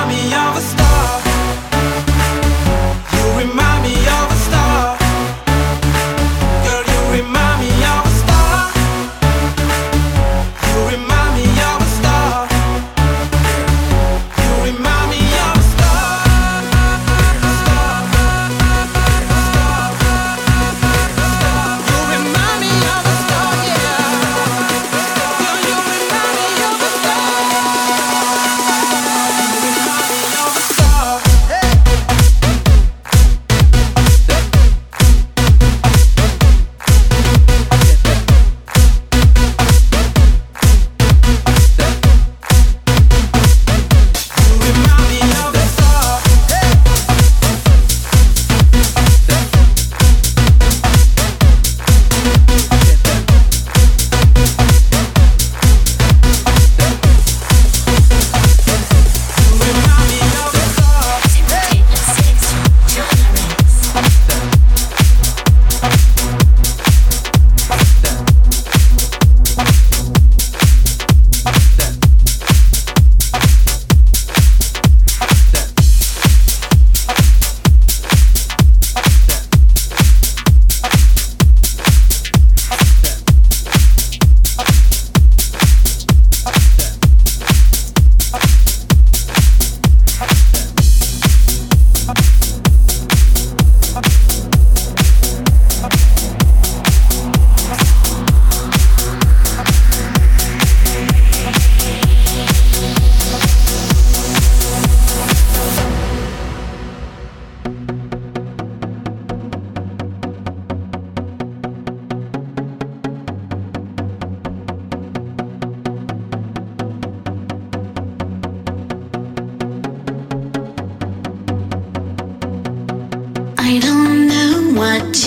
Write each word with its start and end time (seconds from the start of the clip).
army 0.00 0.34
of 0.34 0.56
a 0.56 0.60
star. 0.60 0.99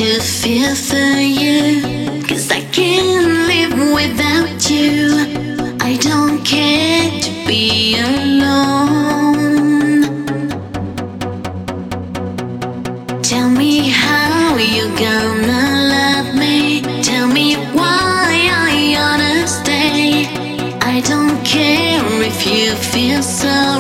to 0.03 0.19
feel 0.19 0.75
for 0.75 1.19
I 2.51 2.61
can't 2.73 3.47
live 3.51 3.75
without 4.00 4.69
you. 4.69 4.97
I 5.79 5.97
don't 6.01 6.44
care 6.44 7.09
to 7.21 7.31
be 7.47 7.97
alone. 8.00 9.23
Tell 13.21 13.50
me 13.50 13.89
how 13.89 14.57
you 14.57 14.89
gonna 15.05 15.63
love 15.95 16.35
me. 16.35 16.81
Tell 17.01 17.27
me 17.27 17.55
why 17.77 18.50
I 18.67 18.95
ought 19.03 19.21
to 19.23 19.47
stay. 19.47 20.27
I 20.81 21.00
don't 21.11 21.41
care 21.45 22.03
if 22.21 22.45
you 22.45 22.75
feel 22.75 23.23
so. 23.23 23.73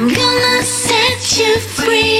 I'm 0.00 0.06
gonna 0.06 0.62
set 0.62 1.38
you 1.40 1.58
free. 1.58 2.17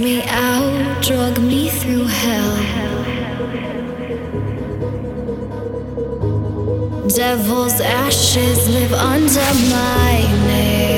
Me 0.00 0.22
out, 0.28 1.02
drug 1.02 1.40
me 1.40 1.68
through 1.70 2.04
hell. 2.04 2.54
Devil's 7.08 7.80
ashes 7.80 8.68
live 8.68 8.92
under 8.92 9.40
my 9.70 10.46
name. 10.46 10.97